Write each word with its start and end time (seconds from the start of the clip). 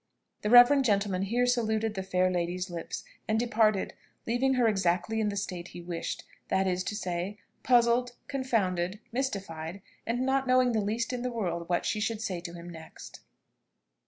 The 0.41 0.49
reverend 0.49 0.83
gentleman 0.85 1.21
here 1.21 1.45
saluted 1.45 1.93
the 1.93 2.01
fair 2.01 2.31
lady's 2.31 2.71
lips, 2.71 3.03
and 3.27 3.39
departed, 3.39 3.93
leaving 4.25 4.55
her 4.55 4.67
exactly 4.67 5.19
in 5.21 5.29
the 5.29 5.35
state 5.37 5.67
he 5.67 5.81
wished; 5.83 6.23
that 6.47 6.65
is 6.65 6.83
to 6.85 6.95
say, 6.95 7.37
puzzled, 7.61 8.13
confounded, 8.27 8.97
mystified, 9.11 9.79
and 10.07 10.21
not 10.25 10.47
knowing 10.47 10.71
the 10.71 10.81
least 10.81 11.13
in 11.13 11.21
the 11.21 11.29
world 11.31 11.69
what 11.69 11.85
she 11.85 11.99
should 11.99 12.19
say 12.19 12.41
to 12.41 12.53
him 12.53 12.67
next. 12.67 13.19